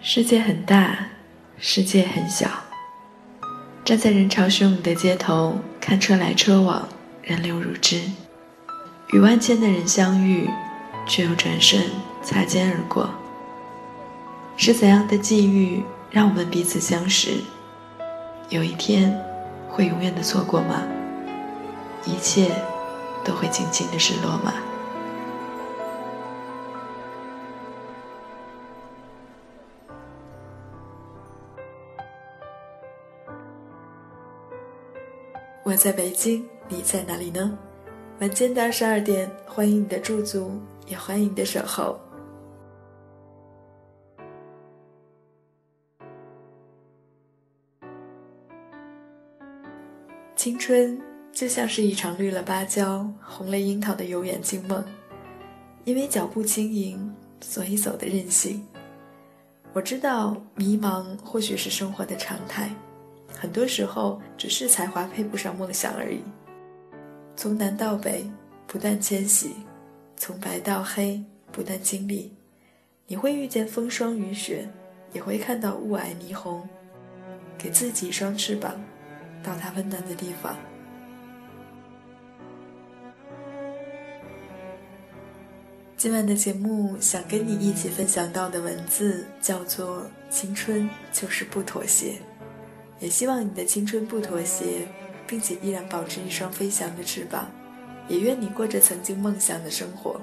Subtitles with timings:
[0.00, 1.08] 世界很大，
[1.58, 2.48] 世界很小。
[3.84, 6.88] 站在人潮汹涌的街头，看车来车往，
[7.20, 8.02] 人流如织，
[9.08, 10.48] 与万千的人相遇，
[11.04, 11.82] 却又转瞬
[12.22, 13.10] 擦肩而过。
[14.56, 15.82] 是怎样的际遇，
[16.12, 17.30] 让我们彼此相识？
[18.50, 19.20] 有一天，
[19.68, 20.84] 会永远的错过吗？
[22.06, 22.52] 一切，
[23.24, 24.54] 都会静静的失落吗？
[35.68, 37.58] 我在北京，你在哪里呢？
[38.20, 42.00] 晚间的二十二点，欢迎你的驻足，也欢迎你的守候。
[50.34, 50.98] 青春
[51.32, 54.82] 就像是一场绿了芭蕉、红了樱桃的悠远静梦，
[55.84, 58.66] 因为脚步轻盈，所以走的任性。
[59.74, 62.74] 我知道迷茫或许是生活的常态。
[63.40, 66.20] 很多时候，只是才华配不上梦想而已。
[67.36, 68.28] 从南到北，
[68.66, 69.50] 不断迁徙；
[70.16, 71.22] 从白到黑，
[71.52, 72.34] 不断经历。
[73.06, 74.68] 你会遇见风霜雨雪，
[75.12, 76.68] 也会看到雾霭霓虹。
[77.56, 78.74] 给自己一双翅膀，
[79.40, 80.56] 到达温暖的地方。
[85.96, 92.12] 今晚的节目，想跟你一起分享到的文字叫做《青春就是不妥协》。
[93.00, 94.86] 也希望你的青春不妥协，
[95.26, 97.48] 并且依然保持一双飞翔的翅膀。
[98.08, 100.18] 也愿你过着曾经梦想的生活。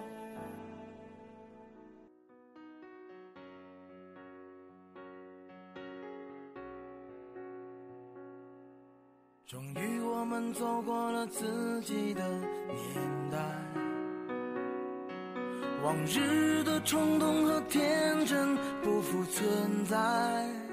[9.45, 13.37] 终于，我们走过了自己的年代，
[15.83, 20.64] 往日的冲动和天真不复存在。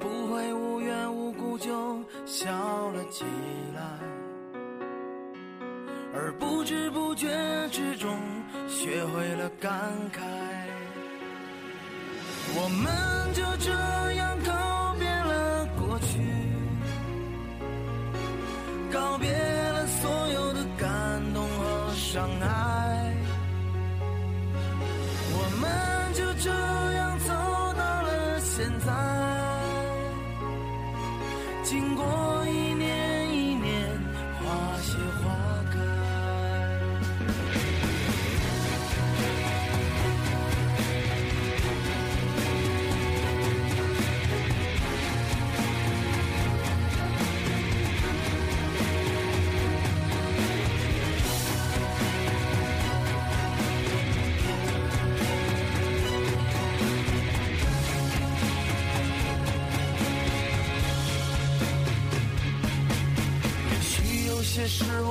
[0.00, 2.50] 不会无缘无故就笑
[2.90, 3.24] 了起
[3.76, 3.82] 来，
[6.14, 7.28] 而不知不觉
[7.70, 8.18] 之中
[8.66, 9.70] 学会了感
[10.10, 10.22] 慨。
[12.52, 13.70] 我们就这
[14.14, 16.18] 样告别了过去，
[18.90, 22.59] 告别了所有的感动和伤害。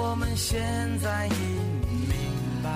[0.09, 0.59] 我们现
[0.99, 1.31] 在已
[2.09, 2.17] 明
[2.63, 2.69] 白，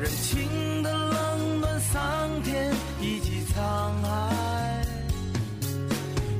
[0.00, 3.58] 人情的冷暖、桑田以及沧
[4.02, 4.86] 海，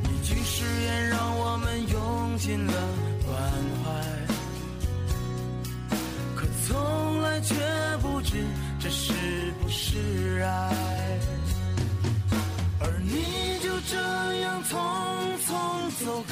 [0.04, 2.72] 一句誓言让我们用尽了
[3.26, 3.36] 关
[3.82, 3.91] 怀，
[6.36, 7.54] 可从来却
[8.00, 8.47] 不知
[8.78, 9.12] 这是
[9.60, 11.19] 不是爱，
[12.78, 13.97] 而你就这
[14.42, 14.78] 样匆
[15.44, 16.25] 匆走。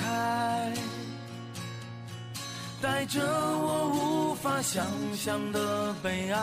[2.80, 3.88] 带着我
[4.30, 6.38] 无法想象的悲哀，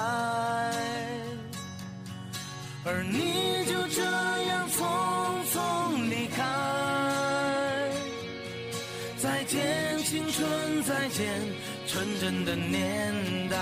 [2.84, 4.84] 而你就这样匆
[5.54, 6.44] 匆离开。
[9.18, 11.26] 再见青春，再见
[11.88, 13.14] 纯真的年
[13.50, 13.58] 代，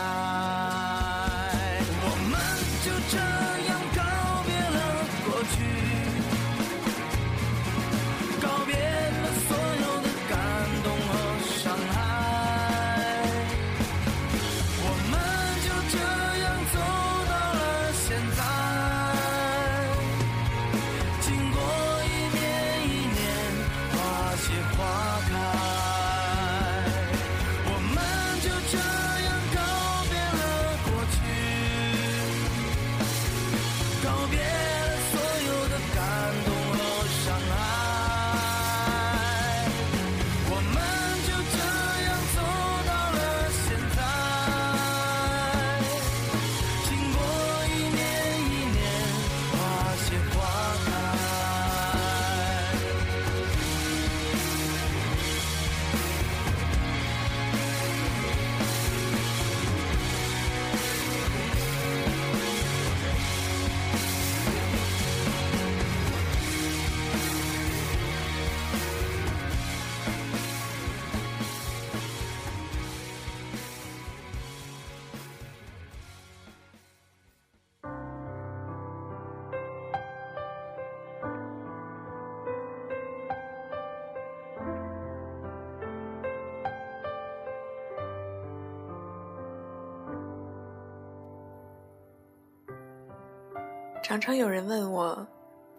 [94.03, 95.25] 常常有人问我，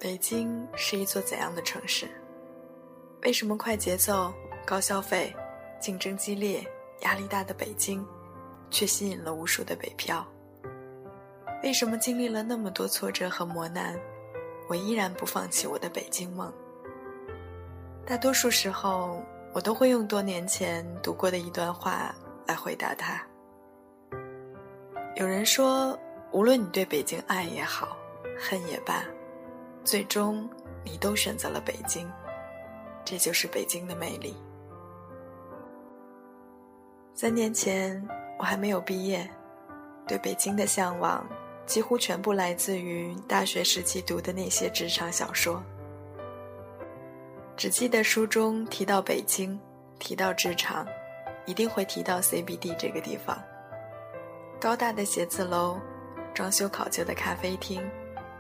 [0.01, 2.09] 北京是一座怎样的城市？
[3.23, 4.33] 为什么快节奏、
[4.65, 5.31] 高消费、
[5.79, 6.67] 竞争激烈、
[7.03, 8.03] 压力大的北京，
[8.71, 10.27] 却吸引了无数的北漂？
[11.63, 13.95] 为什么经历了那么多挫折和磨难，
[14.71, 16.51] 我依然不放弃我的北京梦？
[18.07, 19.23] 大多数时候，
[19.53, 22.15] 我都会用多年前读过的一段话
[22.47, 23.23] 来回答他。
[25.15, 25.99] 有人说，
[26.33, 27.95] 无论你对北京爱也好，
[28.39, 29.05] 恨也罢，
[29.85, 30.49] 最终
[30.85, 32.11] 你都选择了北京，
[33.05, 34.37] 这就是北京的魅力。
[37.15, 38.07] 三年前，
[38.39, 39.29] 我还没有毕业，
[40.07, 41.27] 对北京的向往
[41.65, 45.63] 几乎全部来自于大学时期读的那些职场小说。
[47.57, 49.59] 只记得书中提到北京，
[50.01, 50.85] 提到职场，
[51.47, 53.41] 一定会提到 CBD 这个地方。
[54.61, 55.79] 高大的写字楼，
[56.35, 57.81] 装修考究的咖啡厅，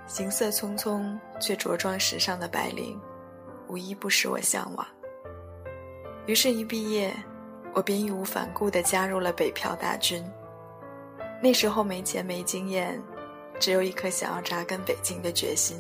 [0.06, 3.01] 行色匆匆却着装时尚的白领，
[3.69, 4.87] 无一不使我向往。
[6.27, 7.15] 于是，一毕业，
[7.73, 10.25] 我便义无反顾地加入了北漂大军。
[11.43, 13.03] 那时候没钱没经验，
[13.59, 15.77] 只有一颗想要扎根北京的决心。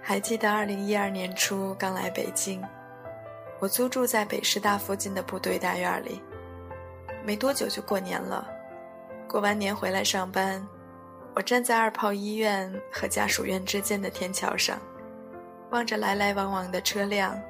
[0.00, 2.62] 还记得二零一二年初刚来北京，
[3.60, 6.20] 我租住在北师大附近的部队大院里。
[7.24, 8.48] 没多久就过年了，
[9.28, 10.66] 过完年回来上班，
[11.34, 14.78] 我站在二炮医院和家属院之间的天桥上，
[15.70, 17.40] 望着来来往往的车辆，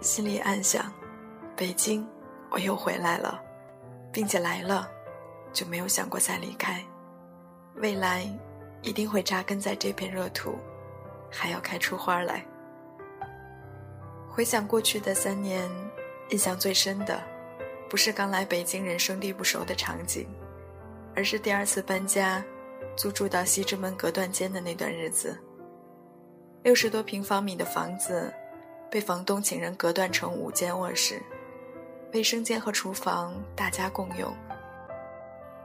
[0.00, 0.92] 心里暗想：
[1.56, 2.06] 北京，
[2.50, 3.40] 我又回来了，
[4.12, 4.88] 并且来了，
[5.52, 6.84] 就没有想过再离开，
[7.76, 8.28] 未来
[8.82, 10.58] 一定会扎根在这片热土。
[11.30, 12.42] 还要开出花来。
[14.30, 15.70] 回想过去的三年，
[16.30, 17.22] 印象最深的，
[17.86, 20.26] 不是刚来北京人生地不熟的场景，
[21.14, 22.42] 而是第二次搬家，
[22.98, 25.38] 租住到西直门隔断间的那段日子。
[26.62, 28.30] 六十多平方米的房子，
[28.90, 31.22] 被房东请人隔断成五间卧室，
[32.12, 34.30] 卫生间和厨房大家共用。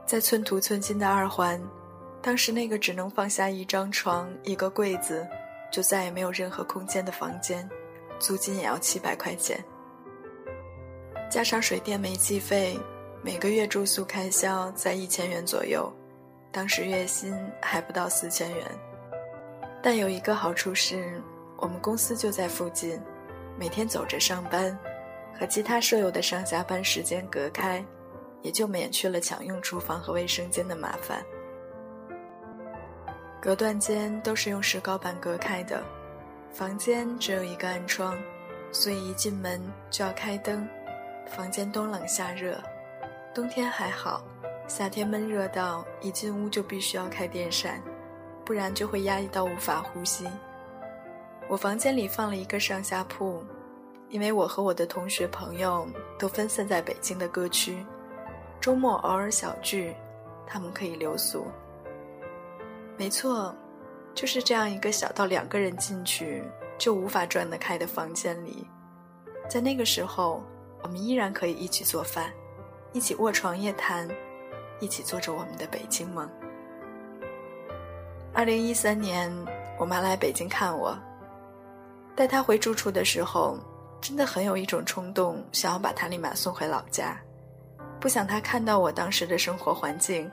[0.06, 1.60] 在寸土寸金的二环，
[2.22, 5.26] 当时那个只能放下一张床、一个柜子。
[5.72, 7.68] 就再也没有任何空间的房间，
[8.20, 9.58] 租金也要七百块钱，
[11.28, 12.78] 加上水电煤气费，
[13.24, 15.92] 每个月住宿开销在一千元左右，
[16.54, 18.64] 当时月薪还不到四千元。
[19.82, 21.20] 但有一个好处是，
[21.56, 22.98] 我们公司就在附近，
[23.58, 24.78] 每天走着上班，
[25.36, 27.84] 和其他舍友的上下班时间隔开，
[28.40, 31.20] 也就免去了抢用厨房和卫生间的麻烦。
[33.42, 35.82] 隔断间都是用石膏板隔开的，
[36.52, 38.16] 房间只有一个暗窗，
[38.70, 39.60] 所以一进门
[39.90, 40.66] 就要开灯。
[41.26, 42.62] 房间冬冷夏热，
[43.34, 44.24] 冬天还好，
[44.66, 47.82] 夏天闷热到一进屋就必须要开电扇，
[48.44, 50.26] 不然就会压抑到无法呼吸。
[51.48, 53.44] 我房间里放了一个上下铺，
[54.08, 55.86] 因为我和我的同学朋友
[56.18, 57.84] 都分散在北京的各区，
[58.58, 59.94] 周末偶尔小聚，
[60.46, 61.46] 他们可以留宿。
[62.96, 63.54] 没错，
[64.14, 66.42] 就是这样一个小到两个人进去
[66.78, 68.66] 就无法转得开的房间里，
[69.46, 70.42] 在那个时候，
[70.82, 72.32] 我们依然可以一起做饭，
[72.92, 74.08] 一起卧床夜谈，
[74.80, 76.28] 一起做着我们的北京梦。
[78.32, 79.32] 二零一三年，
[79.78, 80.98] 我妈来北京看我，
[82.16, 83.58] 带她回住处的时候，
[84.00, 87.16] 真的很有一种冲动，想要把她立马送回老家，
[88.00, 90.30] 不想她看到我当时的生活环境。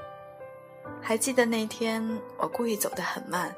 [1.00, 2.04] 还记得那天，
[2.38, 3.56] 我故意走得很慢，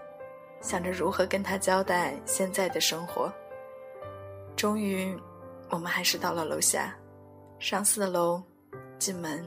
[0.61, 3.31] 想着如何跟她交代现在的生活。
[4.55, 5.17] 终于，
[5.69, 6.93] 我们还是到了楼下，
[7.59, 8.43] 上四楼，
[8.99, 9.43] 进门。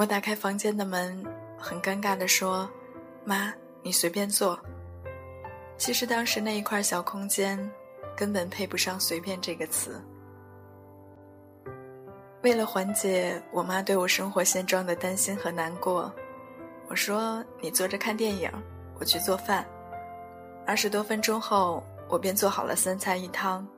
[0.00, 1.22] 我打开房间的门，
[1.58, 2.66] 很尴尬地说
[3.22, 3.52] ：“妈，
[3.82, 4.58] 你随便坐。”
[5.76, 7.70] 其实当时那一块小空间，
[8.16, 10.02] 根本配不上“随便”这个词。
[12.40, 16.10] 为了缓解我妈对我生活现状的担心和难过。
[16.88, 18.50] 我说：“你坐着看电影，
[18.98, 19.66] 我去做饭。”
[20.66, 23.68] 二十多分钟后，我便做好了三菜一汤。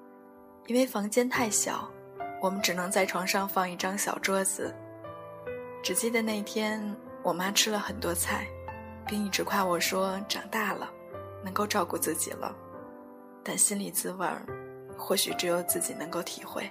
[0.69, 1.91] 因为房间太小，
[2.41, 4.73] 我们只能在床上放一张小桌子。
[5.83, 6.81] 只记得那天，
[7.25, 8.47] 我妈吃了很多菜，
[9.05, 10.89] 并一直夸我说：“长大了，
[11.43, 12.55] 能够照顾自己了。”
[13.43, 14.47] 但心里滋味儿，
[14.97, 16.71] 或许只有自己能够体会。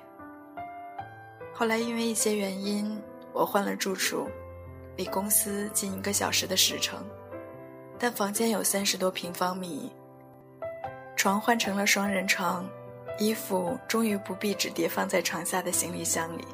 [1.53, 2.97] 后来因为一些原因，
[3.33, 4.29] 我换了住处。
[4.95, 7.03] 离公司近一个小时的时程，
[7.97, 9.91] 但房间有三十多平方米，
[11.17, 12.65] 床换成了双人床，
[13.17, 16.45] 衣服终于不必只叠放在床下的行李箱里。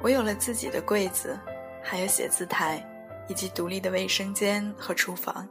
[0.00, 1.38] 我有了自己的柜子，
[1.82, 2.82] 还有写字台，
[3.28, 5.48] 以及独立的卫生间和厨房。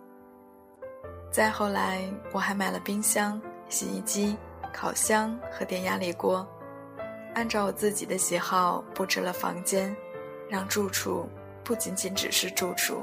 [1.30, 4.36] 再后来，我还买了冰箱、洗衣机、
[4.74, 6.48] 烤箱和电压力锅，
[7.36, 9.96] 按照我自己的喜好布置了房间，
[10.50, 11.30] 让住处
[11.64, 13.02] 不仅仅只是住处，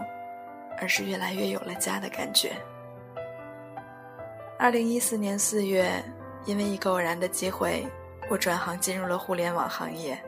[0.78, 2.52] 而是越来越有了家的感觉。
[4.58, 6.02] 二零一四年四月，
[6.44, 7.87] 因为一个偶然的机会，
[8.28, 10.23] 我转行进入了互联网行业。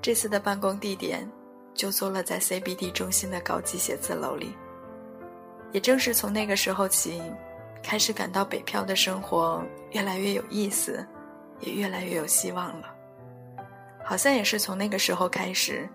[0.00, 1.28] 这次的办公地点
[1.74, 4.54] 就租了在 CBD 中心的高级写字楼里。
[5.72, 7.22] 也正是从那个时候起，
[7.82, 11.06] 开始感到北漂的生活越来越有意思，
[11.60, 12.94] 也越来越有希望了。
[14.04, 15.88] 好像也是从那个时候开始，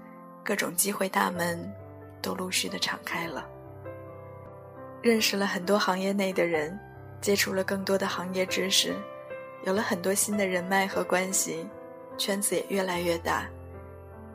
[0.44, 1.72] 各种机会大门
[2.22, 3.48] 都陆续的敞开了。
[5.02, 6.78] 认识了很多行业内的人，
[7.22, 8.96] 接触了更多的行业知识，
[9.64, 11.68] 有了很多新的人脉和关系，
[12.18, 13.48] 圈子也越来越大。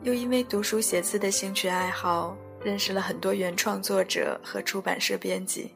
[0.03, 5.73] 又因为读书写字的兴趣爱好，认识了很多原创作者和出版社编辑，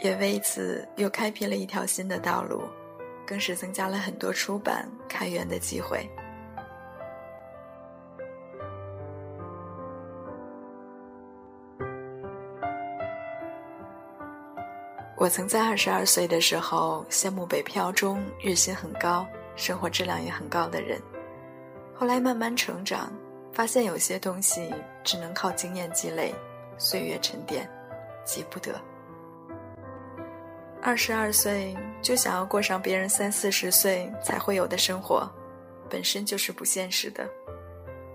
[0.00, 2.64] 也为此又开辟了一条新的道路，
[3.24, 6.04] 更是增加了很多出版开源的机会。
[15.16, 19.24] 我曾在二十二岁的时候羡慕北漂中月薪很高、
[19.54, 21.00] 生活质量也很高的人。
[21.94, 23.12] 后来慢慢成长，
[23.52, 24.72] 发现有些东西
[25.04, 26.34] 只能靠经验积累、
[26.78, 27.68] 岁月沉淀，
[28.24, 28.72] 急不得。
[30.80, 35.30] 二十二岁就想要过上别人三四十岁才会有的生活，
[35.88, 37.24] 本身就是不现实的。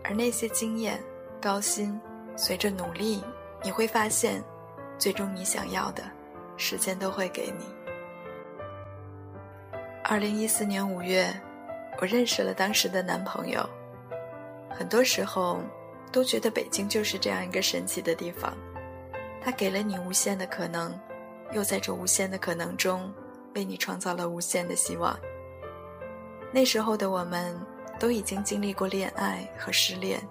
[0.04, 1.02] 而那些经验、
[1.42, 1.98] 高薪，
[2.36, 3.24] 随着努力，
[3.64, 4.44] 你会发现，
[4.98, 6.04] 最终你想要的，
[6.58, 7.66] 时间都会给你。
[10.04, 11.34] 二零一四年五月，
[12.00, 13.68] 我认识了当时的男朋友。
[14.70, 15.60] 很多时候，
[16.12, 18.56] 都觉得北京就是这样一个神奇的地方，
[19.42, 20.98] 它给了你无限的可能，
[21.52, 23.12] 又在这无限的可能中，
[23.56, 25.18] 为你创造了无限的希望。
[26.52, 27.60] 那时候的我们，
[28.00, 30.22] 都已经经历过恋爱和失恋，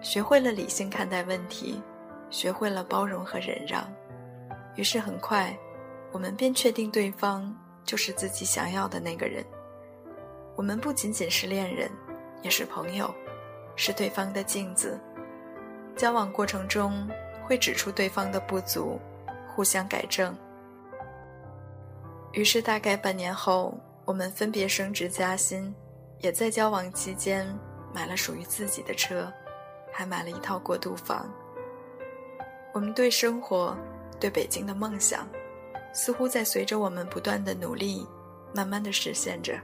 [0.00, 1.82] 学会了理性看待问题，
[2.30, 3.86] 学会了包容和忍让，
[4.76, 5.56] 于是很快，
[6.12, 7.54] 我们便确定对方
[7.84, 9.44] 就是自己想要的那个人。
[10.56, 11.90] 我们不仅仅是恋人，
[12.42, 13.12] 也是朋友。
[13.74, 15.00] 是对方的镜子，
[15.96, 17.08] 交往过程中
[17.42, 19.00] 会指出对方的不足，
[19.48, 20.36] 互相改正。
[22.32, 25.74] 于是大概半年后，我们分别升职加薪，
[26.18, 27.46] 也在交往期间
[27.94, 29.32] 买了属于自己的车，
[29.90, 31.26] 还买了一套过渡房。
[32.74, 33.74] 我们对生活、
[34.20, 35.26] 对北京的梦想，
[35.94, 38.06] 似乎在随着我们不断的努力，
[38.54, 39.58] 慢慢的实现着。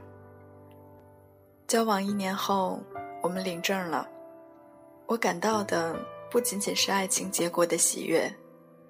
[1.69, 2.81] 交往一年后。
[3.21, 4.07] 我们领证了，
[5.05, 5.93] 我感到的
[6.31, 8.33] 不仅仅是爱情结果的喜悦，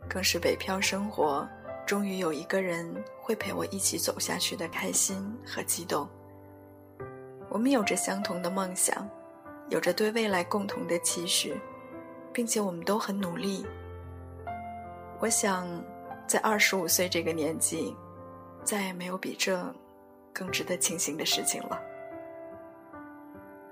[0.08, 1.50] 更是北漂生活
[1.84, 2.88] 终于有一个人
[3.20, 6.08] 会陪我一起走下去的开心和激动。
[7.50, 9.10] 我们有着相同的梦想，
[9.70, 11.60] 有着对未来共同的期许，
[12.32, 13.66] 并且我们都很努力。
[15.20, 15.68] 我想，
[16.28, 17.96] 在二十五岁这个年纪，
[18.64, 19.60] 再也没有比这
[20.32, 21.82] 更值得庆幸的事情了。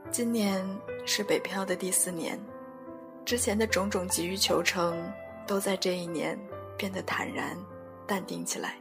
[0.09, 0.65] 今年
[1.05, 2.39] 是北漂的第四年，
[3.25, 5.11] 之前的种种急于求成，
[5.45, 6.37] 都在这一年
[6.77, 7.55] 变得坦然、
[8.07, 8.75] 淡定起来。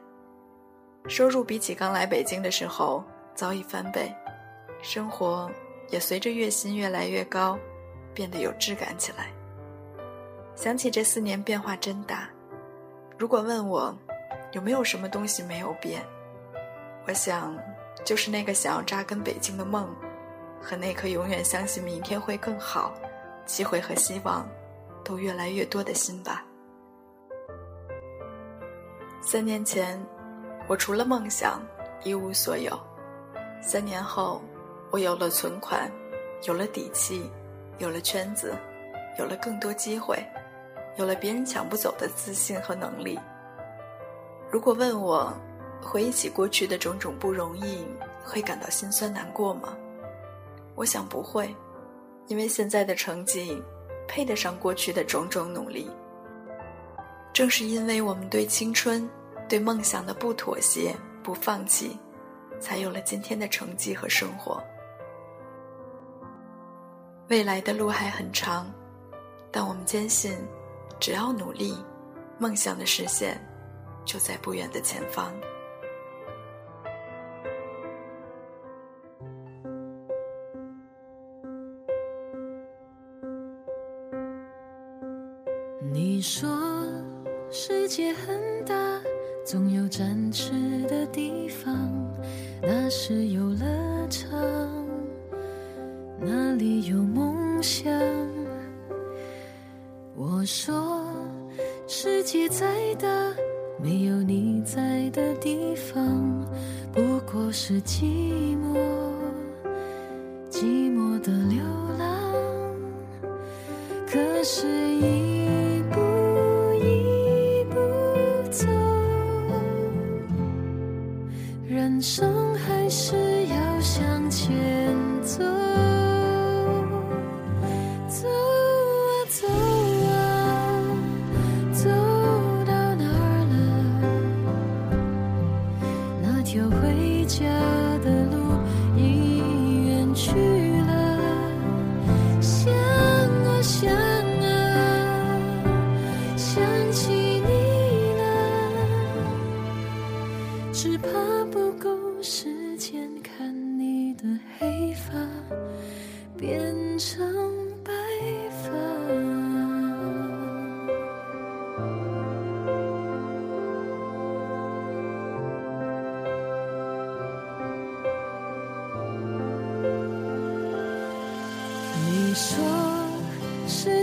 [1.08, 3.04] 收入比起刚来北京的时候
[3.34, 4.14] 早已翻倍，
[4.82, 5.50] 生活
[5.90, 7.58] 也随着月薪越来越高，
[8.14, 9.26] 变得有质感起来。
[10.54, 12.30] 想起这四年变化真大，
[13.18, 13.94] 如果问我
[14.52, 16.02] 有没有什么东西没有变，
[17.06, 17.54] 我想
[18.04, 19.94] 就是那个想要扎根北京的梦。
[20.60, 22.92] 和那颗永远相信明天会更好，
[23.44, 24.48] 机会和希望
[25.04, 26.44] 都越来越多的心吧。
[29.20, 30.00] 三年前，
[30.68, 31.60] 我除了梦想
[32.02, 32.72] 一无所有；
[33.60, 34.40] 三年后，
[34.90, 35.90] 我有了存款，
[36.44, 37.30] 有了底气，
[37.78, 38.54] 有了圈子，
[39.18, 40.24] 有了更多机会，
[40.96, 43.18] 有了别人抢不走的自信和能力。
[44.50, 45.32] 如果问我，
[45.82, 47.84] 回忆起过去的种种不容易，
[48.24, 49.76] 会感到心酸难过吗？
[50.76, 51.52] 我想不会，
[52.28, 53.60] 因为现在的成绩
[54.06, 55.90] 配得上过去的种种努力。
[57.32, 59.08] 正是因为我们对青春、
[59.48, 61.98] 对梦想的不妥协、不放弃，
[62.60, 64.62] 才有了今天的成绩和生活。
[67.28, 68.72] 未来的路还很长，
[69.50, 70.36] 但我们坚信，
[71.00, 71.76] 只要努力，
[72.38, 73.36] 梦想的实现
[74.04, 75.32] 就在不远的前方。
[105.40, 106.46] 地方
[106.92, 108.78] 不过是寂寞
[110.50, 110.64] 寂
[110.94, 111.58] 寞的流
[111.98, 112.16] 浪。
[114.06, 115.25] 可是一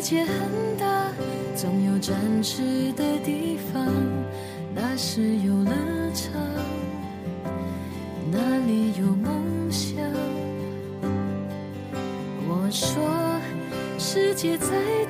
[0.04, 0.36] 世界很
[0.78, 1.14] 大，
[1.56, 3.82] 总有展翅的地方，
[4.76, 5.72] 那是游乐
[6.14, 6.34] 场，
[8.30, 9.96] 那里有梦想。
[12.50, 13.02] 我说，
[13.98, 15.03] 世界在。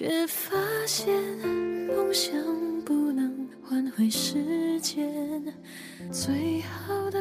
[0.00, 1.14] 却发现
[1.86, 2.32] 梦想
[2.86, 5.44] 不能换回时间
[6.10, 7.20] 最好的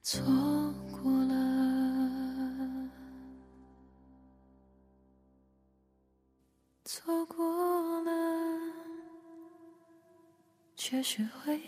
[0.00, 0.22] 错
[0.92, 2.88] 过了
[6.84, 8.12] 错过了
[10.76, 11.60] 却学会